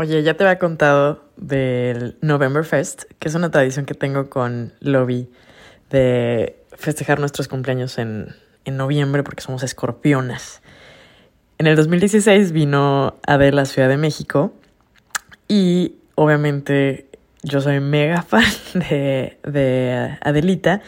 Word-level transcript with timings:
Oye, 0.00 0.22
ya 0.22 0.34
te 0.34 0.44
había 0.44 0.60
contado 0.60 1.24
del 1.36 2.18
November 2.20 2.64
Fest, 2.64 3.02
que 3.18 3.26
es 3.26 3.34
una 3.34 3.50
tradición 3.50 3.84
que 3.84 3.94
tengo 3.94 4.30
con 4.30 4.72
Lobby 4.78 5.28
de 5.90 6.62
festejar 6.76 7.18
nuestros 7.18 7.48
cumpleaños 7.48 7.98
en, 7.98 8.28
en 8.64 8.76
noviembre 8.76 9.24
porque 9.24 9.42
somos 9.42 9.64
escorpionas. 9.64 10.62
En 11.58 11.66
el 11.66 11.74
2016 11.74 12.52
vino 12.52 13.16
Adele 13.26 13.48
a 13.48 13.62
la 13.62 13.64
Ciudad 13.64 13.88
de 13.88 13.96
México 13.96 14.52
y 15.48 15.96
obviamente 16.14 17.08
yo 17.42 17.60
soy 17.60 17.80
mega 17.80 18.22
fan 18.28 18.44
de, 18.74 19.40
de 19.42 20.16
Adelita. 20.20 20.80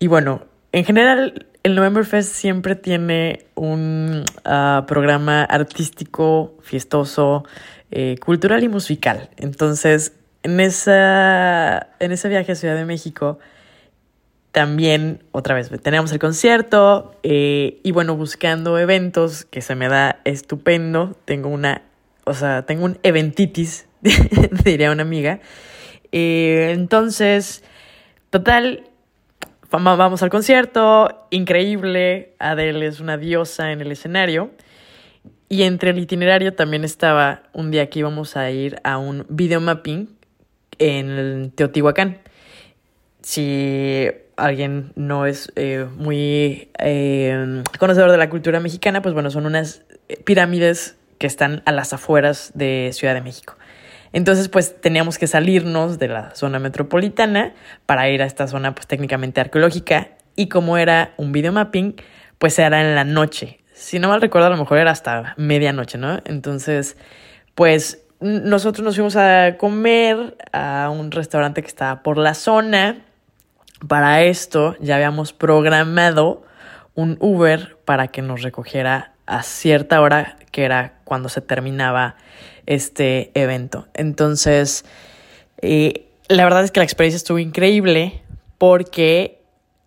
Y 0.00 0.08
bueno, 0.08 0.42
en 0.72 0.84
general 0.84 1.46
el 1.62 1.76
November 1.76 2.04
Fest 2.04 2.34
siempre 2.34 2.74
tiene 2.74 3.46
un 3.54 4.24
uh, 4.44 4.86
programa 4.86 5.44
artístico, 5.44 6.54
fiestoso, 6.62 7.44
eh, 7.90 8.16
cultural 8.24 8.62
y 8.62 8.68
musical. 8.68 9.30
Entonces, 9.36 10.12
en, 10.42 10.60
esa, 10.60 11.88
en 11.98 12.12
ese 12.12 12.28
viaje 12.28 12.52
a 12.52 12.54
Ciudad 12.54 12.76
de 12.76 12.84
México, 12.84 13.38
también, 14.52 15.22
otra 15.30 15.54
vez, 15.54 15.70
tenemos 15.82 16.10
el 16.12 16.18
concierto 16.18 17.14
eh, 17.22 17.80
y 17.84 17.92
bueno, 17.92 18.16
buscando 18.16 18.78
eventos 18.78 19.44
que 19.44 19.60
se 19.60 19.74
me 19.76 19.88
da 19.88 20.20
estupendo. 20.24 21.16
Tengo 21.24 21.48
una, 21.48 21.82
o 22.24 22.34
sea, 22.34 22.66
tengo 22.66 22.84
un 22.84 22.98
eventitis, 23.02 23.86
diría 24.64 24.90
una 24.90 25.02
amiga. 25.02 25.40
Eh, 26.10 26.72
entonces, 26.72 27.62
total, 28.30 28.84
vamos 29.70 30.22
al 30.22 30.30
concierto, 30.30 31.26
increíble. 31.30 32.34
Adele 32.40 32.86
es 32.86 32.98
una 32.98 33.16
diosa 33.16 33.70
en 33.70 33.80
el 33.80 33.92
escenario. 33.92 34.50
Y 35.52 35.64
entre 35.64 35.90
el 35.90 35.98
itinerario 35.98 36.54
también 36.54 36.84
estaba 36.84 37.42
un 37.52 37.72
día 37.72 37.90
que 37.90 37.98
íbamos 37.98 38.36
a 38.36 38.52
ir 38.52 38.80
a 38.84 38.98
un 38.98 39.26
video 39.28 39.60
mapping 39.60 40.08
en 40.78 41.50
Teotihuacán. 41.56 42.18
Si 43.20 44.06
alguien 44.36 44.92
no 44.94 45.26
es 45.26 45.50
eh, 45.56 45.86
muy 45.96 46.70
eh, 46.78 47.64
conocedor 47.80 48.12
de 48.12 48.16
la 48.16 48.30
cultura 48.30 48.60
mexicana, 48.60 49.02
pues 49.02 49.12
bueno, 49.12 49.28
son 49.32 49.44
unas 49.44 49.82
pirámides 50.22 50.96
que 51.18 51.26
están 51.26 51.62
a 51.66 51.72
las 51.72 51.92
afueras 51.92 52.52
de 52.54 52.90
Ciudad 52.92 53.14
de 53.14 53.20
México. 53.20 53.56
Entonces, 54.12 54.48
pues 54.48 54.80
teníamos 54.80 55.18
que 55.18 55.26
salirnos 55.26 55.98
de 55.98 56.06
la 56.06 56.32
zona 56.36 56.60
metropolitana 56.60 57.54
para 57.86 58.08
ir 58.08 58.22
a 58.22 58.26
esta 58.26 58.46
zona, 58.46 58.76
pues 58.76 58.86
técnicamente 58.86 59.40
arqueológica. 59.40 60.10
Y 60.36 60.46
como 60.48 60.78
era 60.78 61.12
un 61.16 61.32
video 61.32 61.52
mapping, 61.52 61.96
pues 62.38 62.56
era 62.60 62.80
en 62.80 62.94
la 62.94 63.02
noche. 63.02 63.59
Si 63.80 63.98
no 63.98 64.08
mal 64.08 64.20
recuerdo, 64.20 64.48
a 64.48 64.50
lo 64.50 64.58
mejor 64.58 64.78
era 64.78 64.90
hasta 64.90 65.34
medianoche, 65.38 65.96
¿no? 65.96 66.20
Entonces, 66.26 66.96
pues 67.54 68.02
nosotros 68.20 68.84
nos 68.84 68.94
fuimos 68.94 69.16
a 69.16 69.56
comer 69.56 70.36
a 70.52 70.90
un 70.92 71.10
restaurante 71.10 71.62
que 71.62 71.68
estaba 71.68 72.02
por 72.02 72.18
la 72.18 72.34
zona 72.34 72.98
para 73.88 74.22
esto 74.24 74.76
ya 74.80 74.96
habíamos 74.96 75.32
programado 75.32 76.42
un 76.94 77.16
Uber 77.20 77.78
para 77.86 78.08
que 78.08 78.20
nos 78.20 78.42
recogiera 78.42 79.12
a 79.24 79.42
cierta 79.42 80.02
hora 80.02 80.36
que 80.50 80.64
era 80.64 80.98
cuando 81.04 81.30
se 81.30 81.40
terminaba 81.40 82.16
este 82.66 83.30
evento. 83.32 83.88
Entonces, 83.94 84.84
eh, 85.62 86.06
la 86.28 86.44
verdad 86.44 86.64
es 86.64 86.70
que 86.70 86.80
la 86.80 86.84
experiencia 86.84 87.16
estuvo 87.16 87.38
increíble 87.38 88.22
porque 88.58 89.39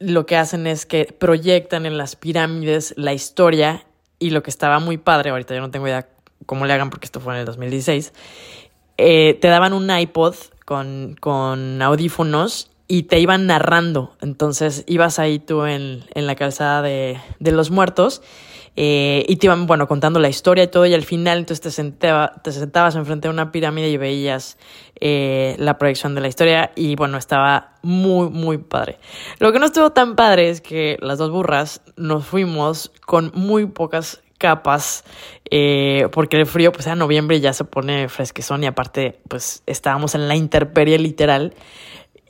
lo 0.03 0.25
que 0.25 0.37
hacen 0.37 0.67
es 0.67 0.85
que 0.85 1.05
proyectan 1.05 1.85
en 1.85 1.97
las 1.97 2.15
pirámides 2.15 2.93
la 2.97 3.13
historia 3.13 3.85
y 4.19 4.29
lo 4.31 4.43
que 4.43 4.49
estaba 4.49 4.79
muy 4.79 4.97
padre, 4.97 5.29
ahorita 5.31 5.55
yo 5.55 5.61
no 5.61 5.71
tengo 5.71 5.87
idea 5.87 6.07
cómo 6.45 6.65
le 6.65 6.73
hagan 6.73 6.89
porque 6.89 7.05
esto 7.05 7.19
fue 7.19 7.33
en 7.33 7.39
el 7.39 7.45
2016, 7.45 8.13
eh, 8.97 9.37
te 9.41 9.47
daban 9.47 9.73
un 9.73 9.89
iPod 9.89 10.35
con, 10.65 11.15
con 11.19 11.81
audífonos 11.81 12.69
y 12.87 13.03
te 13.03 13.19
iban 13.19 13.47
narrando. 13.47 14.15
Entonces 14.21 14.83
ibas 14.87 15.19
ahí 15.19 15.39
tú 15.39 15.65
en, 15.65 16.03
en 16.13 16.27
la 16.27 16.35
calzada 16.35 16.81
de, 16.81 17.19
de 17.39 17.51
los 17.51 17.71
muertos 17.71 18.21
eh, 18.75 19.23
y 19.27 19.35
te 19.35 19.47
iban, 19.47 19.67
bueno, 19.67 19.87
contando 19.87 20.19
la 20.19 20.29
historia 20.29 20.63
y 20.63 20.67
todo. 20.67 20.85
Y 20.85 20.93
al 20.93 21.03
final 21.03 21.39
entonces 21.39 21.61
te, 21.61 21.71
sentaba, 21.71 22.33
te 22.43 22.51
sentabas 22.51 22.95
enfrente 22.95 23.27
de 23.27 23.33
una 23.33 23.51
pirámide 23.51 23.89
y 23.89 23.97
veías 23.97 24.57
eh, 24.99 25.55
la 25.59 25.77
proyección 25.77 26.15
de 26.15 26.21
la 26.21 26.27
historia. 26.27 26.71
Y 26.75 26.95
bueno, 26.95 27.17
estaba 27.17 27.75
muy, 27.83 28.29
muy 28.29 28.57
padre. 28.57 28.97
Lo 29.39 29.51
que 29.51 29.59
no 29.59 29.65
estuvo 29.65 29.91
tan 29.91 30.15
padre 30.15 30.49
es 30.49 30.61
que 30.61 30.97
las 31.01 31.17
dos 31.17 31.31
burras 31.31 31.81
nos 31.97 32.25
fuimos 32.25 32.91
con 33.05 33.31
muy 33.35 33.65
pocas 33.67 34.21
capas 34.39 35.05
eh, 35.51 36.09
porque 36.11 36.37
el 36.37 36.45
frío 36.45 36.73
pues 36.73 36.87
a 36.87 36.95
noviembre 36.95 37.39
ya 37.39 37.53
se 37.53 37.63
pone 37.63 38.09
fresquezón 38.09 38.61
y 38.63 38.65
aparte 38.65 39.21
pues 39.29 39.63
estábamos 39.67 40.15
en 40.15 40.27
la 40.27 40.35
intemperie 40.35 40.99
literal 40.99 41.53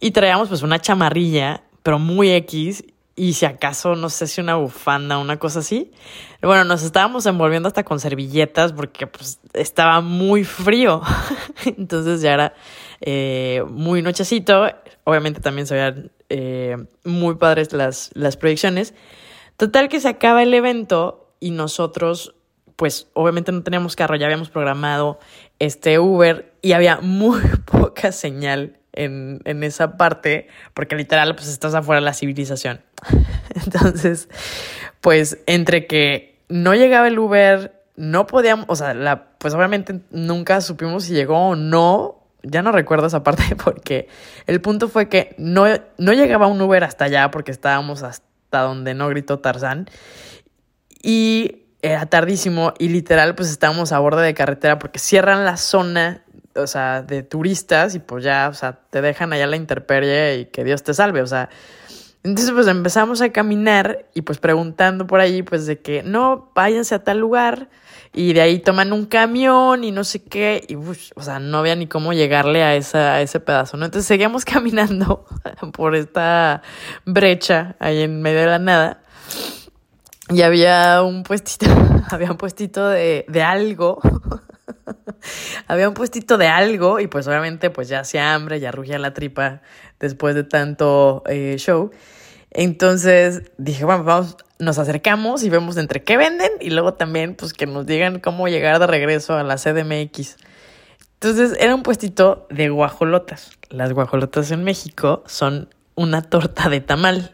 y 0.04 0.12
traíamos 0.12 0.50
pues 0.50 0.64
una 0.64 0.80
chamarrilla, 0.80 1.64
pero 1.82 1.98
muy 1.98 2.30
X, 2.34 2.84
y 3.16 3.32
si 3.34 3.46
acaso, 3.46 3.96
no 3.96 4.10
sé 4.10 4.28
si 4.28 4.42
una 4.42 4.56
bufanda, 4.56 5.18
una 5.18 5.40
cosa 5.40 5.60
así. 5.60 5.94
Bueno, 6.42 6.66
nos 6.66 6.84
estábamos 6.84 7.26
envolviendo 7.26 7.68
hasta 7.68 7.86
con 7.86 8.02
servilletas 8.02 8.74
porque 8.74 9.08
pues 9.08 9.40
estaba 9.54 10.02
muy 10.02 10.44
frío. 10.44 11.02
Entonces 11.78 12.22
ya 12.22 12.34
era 12.34 12.54
eh, 13.00 13.64
muy 13.70 14.02
nochecito. 14.02 14.66
Obviamente 15.06 15.40
también 15.40 15.68
se 15.68 15.76
veían 15.76 16.12
eh, 16.28 16.76
muy 17.06 17.36
padres 17.36 17.72
las, 17.72 18.12
las 18.14 18.36
proyecciones. 18.36 18.94
Total 19.56 19.88
que 19.88 20.02
se 20.02 20.10
acaba 20.10 20.44
el 20.44 20.54
evento 20.54 21.34
y 21.40 21.52
nosotros, 21.52 22.36
pues 22.76 23.08
obviamente 23.14 23.54
no 23.54 23.64
teníamos 23.64 23.96
carro, 23.96 24.18
ya 24.18 24.26
habíamos 24.26 24.50
programado 24.50 25.18
este 25.60 25.98
Uber 25.98 26.52
y 26.62 26.74
había 26.74 27.00
muy 27.00 27.40
poca 27.66 28.12
señal 28.12 28.80
en, 28.94 29.42
en 29.46 29.64
esa 29.64 29.98
parte, 29.98 30.48
porque 30.74 30.96
literal, 30.96 31.36
pues 31.36 31.48
estás 31.48 31.74
afuera 31.74 32.00
de 32.00 32.06
la 32.06 32.14
civilización. 32.14 32.82
Entonces, 33.66 34.30
pues 35.02 35.40
entre 35.46 35.88
que 35.88 36.40
no 36.50 36.74
llegaba 36.76 37.08
el 37.08 37.20
Uber, 37.20 37.84
no 37.96 38.28
podíamos, 38.28 38.66
o 38.70 38.76
sea, 38.76 38.94
la, 38.94 39.26
pues 39.38 39.54
obviamente 39.54 40.02
nunca 40.12 40.62
supimos 40.62 41.06
si 41.06 41.14
llegó 41.14 41.50
o 41.50 41.56
no. 41.56 42.20
Ya 42.44 42.62
no 42.62 42.72
recuerdo 42.72 43.08
esa 43.08 43.24
parte 43.24 43.56
porque 43.64 44.08
el 44.48 44.62
punto 44.62 44.90
fue 44.90 45.10
que 45.10 45.36
no, 45.38 45.66
no 45.98 46.14
llegaba 46.14 46.48
un 46.48 46.62
Uber 46.62 46.84
hasta 46.84 47.06
allá 47.06 47.32
porque 47.32 47.52
estábamos 47.52 48.04
hasta 48.04 48.62
donde 48.62 48.94
no 48.94 49.10
gritó 49.10 49.40
Tarzán. 49.40 49.90
Y 51.02 51.64
era 51.82 52.06
tardísimo 52.06 52.74
y 52.80 52.88
literal 52.88 53.36
pues 53.36 53.50
estábamos 53.50 53.92
a 53.92 54.00
borde 54.00 54.24
de 54.24 54.34
carretera 54.34 54.80
porque 54.80 55.00
cierran 55.00 55.44
la 55.44 55.58
zona 55.58 56.23
o 56.56 56.68
sea, 56.68 57.02
de 57.02 57.24
turistas 57.24 57.96
y 57.96 58.00
pues 58.00 58.24
ya, 58.24 58.48
o 58.50 58.54
sea, 58.54 58.80
te 58.90 59.02
dejan 59.02 59.34
allá 59.34 59.48
la 59.48 59.56
interperie 59.56 60.38
y 60.38 60.46
que 60.46 60.64
Dios 60.64 60.84
te 60.84 60.94
salve, 60.94 61.22
o 61.22 61.28
sea. 61.28 61.50
Entonces 62.24 62.54
pues 62.54 62.68
empezamos 62.68 63.22
a 63.22 63.34
caminar 63.34 64.06
y 64.14 64.22
pues 64.22 64.38
preguntando 64.38 65.06
por 65.06 65.20
ahí 65.20 65.44
pues 65.44 65.66
de 65.66 65.80
que 65.82 66.04
no, 66.04 66.52
váyanse 66.56 66.96
a 66.96 67.04
tal 67.04 67.20
lugar 67.20 67.68
y 68.14 68.32
de 68.32 68.40
ahí 68.40 68.60
toman 68.60 68.94
un 68.94 69.08
camión 69.08 69.84
y 69.84 69.92
no 69.92 70.06
sé 70.06 70.24
qué 70.24 70.64
y 70.66 70.76
o 70.76 71.22
sea, 71.22 71.40
no 71.40 71.58
había 71.58 71.76
ni 71.76 71.88
cómo 71.88 72.14
llegarle 72.14 72.64
a, 72.64 72.76
esa, 72.76 73.16
a 73.16 73.22
ese 73.22 73.42
pedazo, 73.42 73.76
¿no? 73.76 73.84
Entonces 73.84 74.08
seguíamos 74.08 74.46
caminando 74.46 75.26
por 75.74 75.96
esta 75.96 76.62
brecha 77.06 77.76
ahí 77.80 78.04
en 78.04 78.22
medio 78.22 78.40
de 78.40 78.46
la 78.46 78.60
nada 78.60 79.02
y 80.30 80.44
había 80.44 81.02
un 81.04 81.24
puestito, 81.24 81.66
había 82.10 82.32
un 82.32 82.38
puestito 82.38 82.88
de, 82.88 83.26
de 83.28 83.44
algo 83.44 84.00
había 85.68 85.88
un 85.88 85.94
puestito 85.94 86.38
de 86.38 86.48
algo 86.48 87.00
y 87.00 87.08
pues 87.08 87.28
obviamente 87.28 87.70
pues 87.70 87.88
ya 87.88 88.02
hacía 88.02 88.34
hambre, 88.34 88.60
ya 88.60 88.72
rugía 88.72 89.00
la 89.00 89.14
tripa 89.14 89.62
después 90.00 90.36
de 90.36 90.44
tanto 90.44 91.24
eh, 91.28 91.56
show. 91.58 91.92
Entonces 92.52 93.52
dije, 93.58 93.84
bueno, 93.86 94.04
vamos, 94.04 94.38
nos 94.60 94.78
acercamos 94.78 95.44
y 95.44 95.50
vemos 95.50 95.78
entre 95.78 96.04
qué 96.04 96.18
venden 96.18 96.52
y 96.60 96.70
luego 96.70 96.94
también 96.94 97.36
pues 97.36 97.54
que 97.54 97.66
nos 97.66 97.86
digan 97.86 98.20
cómo 98.20 98.48
llegar 98.48 98.80
de 98.80 98.88
regreso 98.88 99.36
a 99.36 99.44
la 99.44 99.56
CDMX. 99.56 100.38
Entonces 101.14 101.58
era 101.60 101.74
un 101.74 101.84
puestito 101.84 102.48
de 102.50 102.70
guajolotas. 102.70 103.52
Las 103.70 103.94
guajolotas 103.94 104.52
en 104.52 104.64
México 104.64 105.24
son 105.26 105.70
una 105.96 106.22
torta 106.22 106.70
de 106.70 106.82
tamal. 106.82 107.34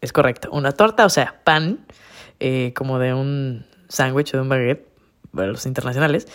Es 0.00 0.12
correcto, 0.12 0.48
una 0.52 0.72
torta, 0.72 1.04
o 1.06 1.10
sea, 1.10 1.40
pan, 1.42 1.86
eh, 2.38 2.72
como 2.76 2.98
de 2.98 3.14
un 3.14 3.66
sándwich 3.88 4.34
o 4.34 4.36
de 4.36 4.42
un 4.42 4.48
baguette, 4.48 4.86
para 5.34 5.48
los 5.48 5.66
internacionales, 5.66 6.28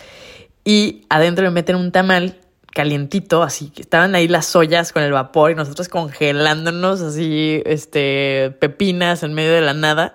y 0.64 1.04
adentro 1.08 1.44
le 1.44 1.50
meten 1.50 1.76
un 1.76 1.92
tamal 1.92 2.38
calientito, 2.72 3.42
así 3.42 3.70
que 3.70 3.82
estaban 3.82 4.14
ahí 4.14 4.28
las 4.28 4.54
ollas 4.56 4.92
con 4.92 5.02
el 5.02 5.12
vapor 5.12 5.50
y 5.50 5.54
nosotros 5.54 5.88
congelándonos 5.88 7.00
así, 7.00 7.62
este, 7.66 8.54
pepinas 8.60 9.22
en 9.22 9.34
medio 9.34 9.52
de 9.52 9.60
la 9.60 9.74
nada. 9.74 10.14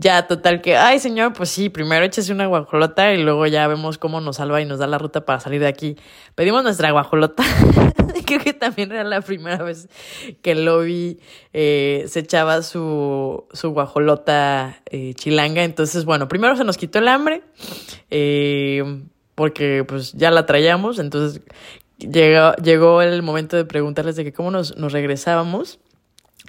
Ya, 0.00 0.28
total 0.28 0.60
que, 0.60 0.76
ay 0.76 1.00
señor, 1.00 1.32
pues 1.32 1.48
sí, 1.48 1.70
primero 1.70 2.04
échese 2.04 2.32
una 2.32 2.46
guajolota 2.46 3.12
y 3.12 3.20
luego 3.20 3.48
ya 3.48 3.66
vemos 3.66 3.98
cómo 3.98 4.20
nos 4.20 4.36
salva 4.36 4.60
y 4.60 4.64
nos 4.64 4.78
da 4.78 4.86
la 4.86 4.96
ruta 4.96 5.24
para 5.24 5.40
salir 5.40 5.60
de 5.60 5.66
aquí. 5.66 5.96
Pedimos 6.36 6.62
nuestra 6.62 6.92
guajolota. 6.92 7.42
Creo 8.26 8.38
que 8.38 8.52
también 8.52 8.92
era 8.92 9.02
la 9.02 9.22
primera 9.22 9.64
vez 9.64 9.88
que 10.40 10.52
el 10.52 10.66
lobby 10.66 11.18
eh, 11.52 12.04
se 12.06 12.20
echaba 12.20 12.62
su, 12.62 13.44
su 13.52 13.70
guajolota 13.70 14.80
eh, 14.86 15.14
chilanga. 15.14 15.64
Entonces, 15.64 16.04
bueno, 16.04 16.28
primero 16.28 16.56
se 16.56 16.62
nos 16.62 16.76
quitó 16.76 17.00
el 17.00 17.08
hambre. 17.08 17.42
Eh, 18.10 19.02
porque 19.38 19.84
pues 19.86 20.14
ya 20.14 20.32
la 20.32 20.46
traíamos, 20.46 20.98
entonces 20.98 21.40
llegó, 21.96 22.54
llegó 22.54 23.02
el 23.02 23.22
momento 23.22 23.56
de 23.56 23.64
preguntarles 23.64 24.16
de 24.16 24.24
que 24.24 24.32
cómo 24.32 24.50
nos, 24.50 24.76
nos 24.76 24.92
regresábamos. 24.92 25.78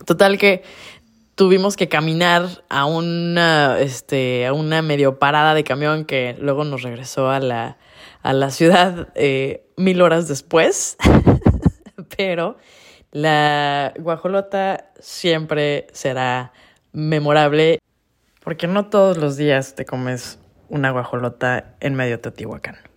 Total 0.07 0.39
que 0.39 0.63
tuvimos 1.35 1.75
que 1.75 1.87
caminar 1.87 2.63
a 2.67 2.85
una, 2.85 3.79
este, 3.79 4.47
a 4.47 4.53
una 4.53 4.81
medio 4.81 5.19
parada 5.19 5.53
de 5.53 5.63
camión 5.63 6.03
que 6.03 6.35
luego 6.41 6.63
nos 6.63 6.81
regresó 6.81 7.29
a 7.29 7.39
la, 7.39 7.77
a 8.23 8.33
la 8.33 8.49
ciudad 8.49 9.09
eh, 9.13 9.67
mil 9.77 10.01
horas 10.01 10.27
después. 10.27 10.97
Pero 12.17 12.57
la 13.11 13.93
guajolota 13.99 14.89
siempre 14.99 15.85
será 15.93 16.53
memorable 16.91 17.77
porque 18.43 18.65
no 18.65 18.87
todos 18.87 19.17
los 19.17 19.37
días 19.37 19.75
te 19.75 19.85
comes 19.85 20.39
una 20.69 20.91
guajolota 20.91 21.75
en 21.79 21.95
medio 21.95 22.17
de 22.17 22.21
Teotihuacán. 22.23 22.88